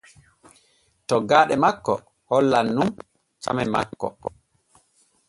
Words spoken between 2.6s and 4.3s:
nun came makko.